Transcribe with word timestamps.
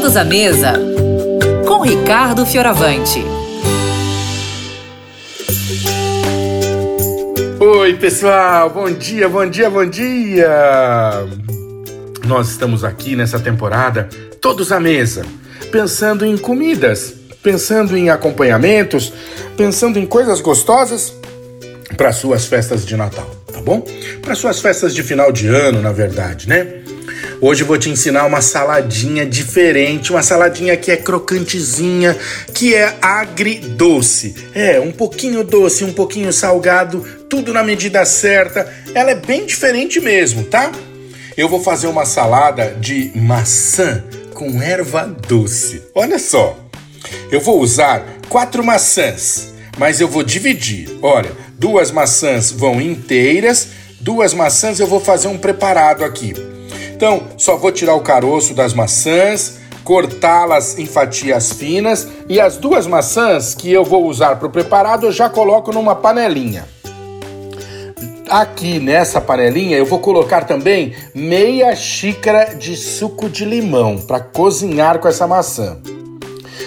Todos 0.00 0.16
à 0.16 0.24
mesa 0.24 0.72
com 1.68 1.82
Ricardo 1.82 2.46
Fioravante. 2.46 3.22
Oi, 7.60 7.94
pessoal, 7.98 8.70
bom 8.70 8.90
dia, 8.90 9.28
bom 9.28 9.46
dia, 9.46 9.68
bom 9.68 9.84
dia! 9.84 10.48
Nós 12.26 12.48
estamos 12.48 12.82
aqui 12.82 13.14
nessa 13.14 13.38
temporada, 13.38 14.08
todos 14.40 14.72
à 14.72 14.80
mesa, 14.80 15.22
pensando 15.70 16.24
em 16.24 16.38
comidas, 16.38 17.12
pensando 17.42 17.94
em 17.94 18.08
acompanhamentos, 18.08 19.12
pensando 19.54 19.98
em 19.98 20.06
coisas 20.06 20.40
gostosas 20.40 21.12
para 21.98 22.10
suas 22.10 22.46
festas 22.46 22.86
de 22.86 22.96
Natal, 22.96 23.30
tá 23.52 23.60
bom? 23.60 23.84
Para 24.22 24.34
suas 24.34 24.60
festas 24.60 24.94
de 24.94 25.02
final 25.02 25.30
de 25.30 25.46
ano, 25.48 25.82
na 25.82 25.92
verdade, 25.92 26.48
né? 26.48 26.79
Hoje 27.42 27.64
vou 27.64 27.78
te 27.78 27.88
ensinar 27.88 28.26
uma 28.26 28.42
saladinha 28.42 29.24
diferente, 29.24 30.12
uma 30.12 30.22
saladinha 30.22 30.76
que 30.76 30.90
é 30.90 30.96
crocantezinha, 30.96 32.14
que 32.52 32.74
é 32.74 32.98
agridoce. 33.00 34.34
É, 34.54 34.78
um 34.78 34.92
pouquinho 34.92 35.42
doce, 35.42 35.82
um 35.82 35.92
pouquinho 35.92 36.30
salgado, 36.34 37.00
tudo 37.30 37.54
na 37.54 37.62
medida 37.62 38.04
certa. 38.04 38.70
Ela 38.94 39.12
é 39.12 39.14
bem 39.14 39.46
diferente 39.46 40.00
mesmo, 40.00 40.44
tá? 40.44 40.70
Eu 41.34 41.48
vou 41.48 41.62
fazer 41.62 41.86
uma 41.86 42.04
salada 42.04 42.76
de 42.78 43.10
maçã 43.14 44.04
com 44.34 44.60
erva 44.60 45.06
doce. 45.26 45.82
Olha 45.94 46.18
só. 46.18 46.58
Eu 47.32 47.40
vou 47.40 47.58
usar 47.58 48.18
quatro 48.28 48.62
maçãs, 48.62 49.54
mas 49.78 49.98
eu 49.98 50.08
vou 50.08 50.22
dividir. 50.22 50.90
Olha, 51.00 51.32
duas 51.58 51.90
maçãs 51.90 52.50
vão 52.50 52.82
inteiras, 52.82 53.68
duas 53.98 54.34
maçãs 54.34 54.78
eu 54.78 54.86
vou 54.86 55.00
fazer 55.00 55.28
um 55.28 55.38
preparado 55.38 56.04
aqui. 56.04 56.49
Então, 57.00 57.22
só 57.38 57.56
vou 57.56 57.72
tirar 57.72 57.94
o 57.94 58.02
caroço 58.02 58.52
das 58.52 58.74
maçãs, 58.74 59.58
cortá-las 59.82 60.78
em 60.78 60.84
fatias 60.84 61.50
finas 61.50 62.06
e 62.28 62.38
as 62.38 62.58
duas 62.58 62.86
maçãs 62.86 63.54
que 63.54 63.72
eu 63.72 63.82
vou 63.82 64.04
usar 64.04 64.36
para 64.36 64.46
o 64.46 64.50
preparado 64.50 65.06
eu 65.06 65.10
já 65.10 65.26
coloco 65.26 65.72
numa 65.72 65.94
panelinha. 65.94 66.68
Aqui 68.28 68.78
nessa 68.78 69.18
panelinha 69.18 69.78
eu 69.78 69.86
vou 69.86 69.98
colocar 69.98 70.44
também 70.44 70.94
meia 71.14 71.74
xícara 71.74 72.54
de 72.54 72.76
suco 72.76 73.30
de 73.30 73.46
limão 73.46 73.96
para 73.96 74.20
cozinhar 74.20 74.98
com 74.98 75.08
essa 75.08 75.26
maçã. 75.26 75.78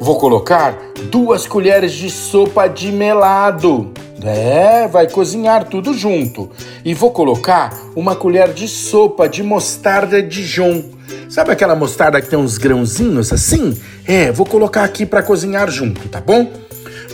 Vou 0.00 0.16
colocar 0.16 0.74
duas 1.10 1.46
colheres 1.46 1.92
de 1.92 2.08
sopa 2.08 2.66
de 2.66 2.90
melado 2.90 3.92
é, 4.24 4.88
vai 4.88 5.08
cozinhar 5.08 5.64
tudo 5.64 5.92
junto. 5.94 6.50
E 6.84 6.94
vou 6.94 7.10
colocar 7.10 7.72
uma 7.94 8.16
colher 8.16 8.52
de 8.52 8.66
sopa 8.66 9.28
de 9.28 9.42
mostarda 9.42 10.22
Dijon. 10.22 10.82
Sabe 11.28 11.52
aquela 11.52 11.74
mostarda 11.74 12.20
que 12.20 12.28
tem 12.28 12.38
uns 12.38 12.58
grãozinhos 12.58 13.32
assim? 13.32 13.76
É, 14.06 14.30
vou 14.32 14.46
colocar 14.46 14.84
aqui 14.84 15.04
para 15.04 15.22
cozinhar 15.22 15.70
junto, 15.70 16.08
tá 16.08 16.20
bom? 16.20 16.50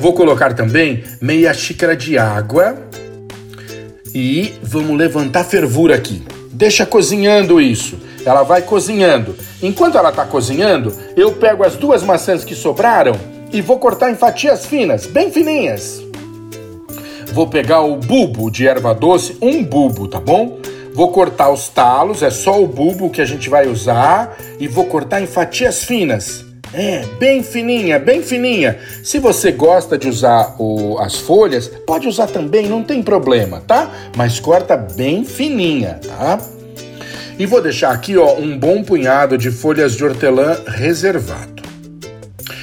Vou 0.00 0.12
colocar 0.12 0.54
também 0.54 1.02
meia 1.20 1.52
xícara 1.52 1.96
de 1.96 2.18
água 2.18 2.76
e 4.14 4.54
vamos 4.62 4.96
levantar 4.96 5.44
fervura 5.44 5.94
aqui. 5.94 6.22
Deixa 6.52 6.84
cozinhando 6.84 7.60
isso. 7.60 7.98
Ela 8.24 8.42
vai 8.42 8.62
cozinhando. 8.62 9.34
Enquanto 9.62 9.96
ela 9.96 10.10
está 10.10 10.24
cozinhando, 10.24 10.92
eu 11.16 11.32
pego 11.32 11.64
as 11.64 11.76
duas 11.76 12.02
maçãs 12.02 12.44
que 12.44 12.54
sobraram 12.54 13.12
e 13.52 13.60
vou 13.60 13.78
cortar 13.78 14.10
em 14.10 14.16
fatias 14.16 14.66
finas, 14.66 15.06
bem 15.06 15.30
fininhas. 15.30 16.07
Vou 17.38 17.46
pegar 17.46 17.82
o 17.82 17.94
bulbo 17.94 18.50
de 18.50 18.66
erva 18.66 18.92
doce, 18.92 19.38
um 19.40 19.62
bulbo, 19.62 20.08
tá 20.08 20.18
bom? 20.18 20.58
Vou 20.92 21.12
cortar 21.12 21.50
os 21.50 21.68
talos, 21.68 22.20
é 22.20 22.30
só 22.30 22.60
o 22.60 22.66
bulbo 22.66 23.10
que 23.10 23.20
a 23.20 23.24
gente 23.24 23.48
vai 23.48 23.68
usar 23.68 24.36
e 24.58 24.66
vou 24.66 24.86
cortar 24.86 25.20
em 25.20 25.26
fatias 25.28 25.84
finas. 25.84 26.44
É, 26.74 27.04
bem 27.20 27.44
fininha, 27.44 27.96
bem 27.96 28.24
fininha. 28.24 28.76
Se 29.04 29.20
você 29.20 29.52
gosta 29.52 29.96
de 29.96 30.08
usar 30.08 30.56
o, 30.58 30.98
as 30.98 31.14
folhas, 31.14 31.68
pode 31.86 32.08
usar 32.08 32.26
também, 32.26 32.66
não 32.66 32.82
tem 32.82 33.04
problema, 33.04 33.62
tá? 33.64 33.88
Mas 34.16 34.40
corta 34.40 34.76
bem 34.76 35.24
fininha, 35.24 36.00
tá? 36.04 36.40
E 37.38 37.46
vou 37.46 37.62
deixar 37.62 37.92
aqui, 37.92 38.16
ó, 38.16 38.34
um 38.34 38.58
bom 38.58 38.82
punhado 38.82 39.38
de 39.38 39.52
folhas 39.52 39.94
de 39.94 40.04
hortelã 40.04 40.58
reservado. 40.66 41.57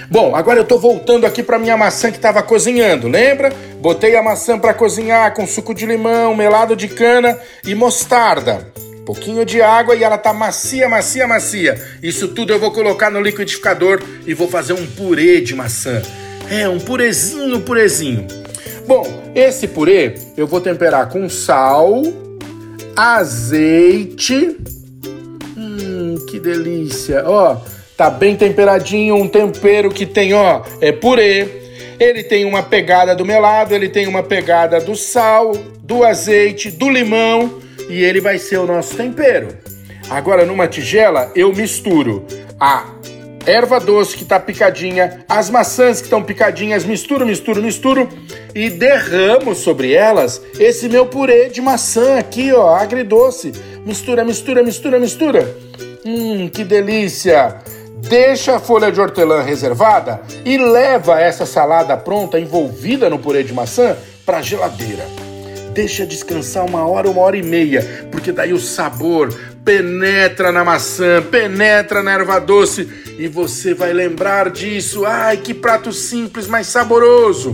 Bom, 0.10 0.36
agora 0.36 0.60
eu 0.60 0.66
tô 0.66 0.78
voltando 0.78 1.26
aqui 1.26 1.42
para 1.42 1.58
minha 1.58 1.76
maçã 1.76 2.12
que 2.12 2.18
estava 2.18 2.44
cozinhando, 2.44 3.08
lembra? 3.08 3.52
Botei 3.82 4.16
a 4.16 4.22
maçã 4.22 4.58
para 4.58 4.74
cozinhar 4.74 5.34
com 5.34 5.48
suco 5.48 5.74
de 5.74 5.86
limão, 5.86 6.36
melado 6.36 6.76
de 6.76 6.88
cana 6.88 7.38
e 7.66 7.74
mostarda. 7.74 8.72
Pouquinho 9.06 9.46
de 9.46 9.62
água 9.62 9.96
e 9.96 10.04
ela 10.04 10.18
tá 10.18 10.34
macia, 10.34 10.88
macia, 10.88 11.28
macia. 11.28 11.80
Isso 12.02 12.30
tudo 12.30 12.54
eu 12.54 12.60
vou 12.60 12.72
colocar 12.72 13.10
no 13.10 13.22
liquidificador 13.22 14.02
e 14.26 14.34
vou 14.34 14.48
fazer 14.48 14.74
um 14.74 14.86
purê 14.86 15.42
de 15.42 15.56
maçã. 15.56 16.02
É, 16.50 16.68
um 16.70 16.80
purezinho, 16.80 17.62
purezinho. 17.62 18.28
Bom, 18.88 19.32
esse 19.34 19.68
purê 19.68 20.16
eu 20.38 20.46
vou 20.46 20.62
temperar 20.62 21.10
com 21.10 21.28
sal, 21.30 22.04
azeite. 22.96 24.58
Hum, 25.58 26.16
que 26.28 26.40
delícia. 26.40 27.24
Ó, 27.26 27.58
Tá 27.98 28.10
bem 28.10 28.36
temperadinho, 28.36 29.16
um 29.16 29.28
tempero 29.28 29.90
que 29.90 30.06
tem, 30.06 30.34
ó, 30.34 30.62
é 30.82 30.92
purê. 30.92 31.48
Ele 31.98 32.24
tem 32.24 32.44
uma 32.44 32.62
pegada 32.62 33.16
do 33.16 33.24
melado, 33.24 33.74
ele 33.74 33.88
tem 33.88 34.06
uma 34.06 34.22
pegada 34.22 34.82
do 34.82 34.98
sal, 34.98 35.54
do 35.80 36.04
azeite, 36.04 36.70
do 36.70 36.90
limão 36.90 37.62
e 37.90 38.04
ele 38.04 38.20
vai 38.20 38.38
ser 38.38 38.58
o 38.58 38.66
nosso 38.66 38.98
tempero. 38.98 39.48
Agora 40.10 40.46
numa 40.46 40.68
tigela 40.68 41.32
eu 41.36 41.54
misturo 41.54 42.26
a 42.60 42.86
erva 43.46 43.80
doce 43.80 44.18
que 44.18 44.24
está 44.24 44.42
picadinha, 44.42 45.24
as 45.30 45.50
maçãs 45.50 46.00
que 46.00 46.08
estão 46.08 46.22
picadinhas, 46.22 46.84
misturo, 46.84 47.26
misturo, 47.26 47.62
misturo 47.62 48.10
e 48.54 48.70
derramo 48.70 49.56
sobre 49.56 49.94
elas 49.94 50.42
esse 50.60 50.90
meu 50.90 51.06
purê 51.06 51.48
de 51.48 51.62
maçã 51.62 52.18
aqui, 52.18 52.52
ó, 52.52 52.76
agridoce. 52.76 53.54
Mistura, 53.86 54.26
mistura, 54.26 54.64
mistura, 54.64 55.00
mistura. 55.00 55.58
Hum, 56.06 56.50
que 56.50 56.64
delícia! 56.64 57.56
Deixa 58.08 58.56
a 58.56 58.60
folha 58.60 58.92
de 58.92 59.00
hortelã 59.00 59.42
reservada 59.42 60.22
e 60.44 60.58
leva 60.58 61.20
essa 61.20 61.46
salada 61.46 61.96
pronta, 61.98 62.40
envolvida 62.40 63.10
no 63.10 63.20
purê 63.20 63.44
de 63.44 63.54
maçã, 63.54 63.96
para 64.26 64.38
a 64.38 64.42
geladeira. 64.42 65.06
Deixa 65.74 66.06
descansar 66.06 66.66
uma 66.66 66.88
hora, 66.88 67.10
uma 67.10 67.22
hora 67.22 67.38
e 67.38 67.44
meia, 67.44 68.08
porque 68.12 68.32
daí 68.32 68.54
o 68.54 68.60
sabor 68.60 69.34
penetra 69.64 70.52
na 70.52 70.64
maçã, 70.64 71.22
penetra 71.22 72.02
na 72.02 72.14
erva 72.14 72.40
doce 72.40 72.88
e 73.20 73.28
você 73.28 73.74
vai 73.74 73.92
lembrar 73.92 74.50
disso. 74.50 75.06
Ai, 75.06 75.38
que 75.38 75.54
prato 75.54 75.92
simples, 75.92 76.48
mas 76.48 76.68
saboroso! 76.68 77.54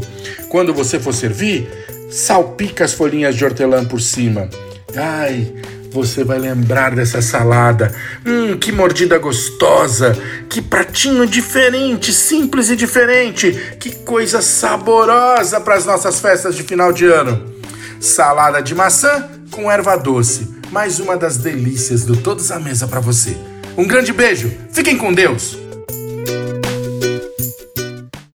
Quando 0.49 0.73
você 0.73 0.99
for 0.99 1.13
servir, 1.13 1.67
salpica 2.09 2.85
as 2.85 2.93
folhinhas 2.93 3.35
de 3.35 3.43
hortelã 3.43 3.83
por 3.83 3.99
cima. 3.99 4.49
Ai, 4.95 5.53
você 5.91 6.23
vai 6.23 6.39
lembrar 6.39 6.95
dessa 6.95 7.21
salada. 7.21 7.93
Hum, 8.25 8.57
que 8.57 8.71
mordida 8.71 9.17
gostosa! 9.17 10.17
Que 10.49 10.61
pratinho 10.61 11.27
diferente, 11.27 12.13
simples 12.13 12.69
e 12.69 12.75
diferente! 12.75 13.75
Que 13.79 13.95
coisa 13.97 14.41
saborosa 14.41 15.59
para 15.59 15.75
as 15.75 15.85
nossas 15.85 16.19
festas 16.19 16.55
de 16.55 16.63
final 16.63 16.93
de 16.93 17.05
ano! 17.05 17.53
Salada 17.99 18.61
de 18.61 18.73
maçã 18.73 19.29
com 19.51 19.69
erva 19.69 19.97
doce. 19.97 20.49
Mais 20.71 20.99
uma 20.99 21.17
das 21.17 21.37
delícias 21.37 22.05
do 22.05 22.15
Todos 22.15 22.49
à 22.51 22.59
Mesa 22.59 22.87
para 22.87 23.01
você. 23.01 23.35
Um 23.77 23.85
grande 23.85 24.13
beijo, 24.13 24.51
fiquem 24.71 24.97
com 24.97 25.13
Deus! 25.13 25.60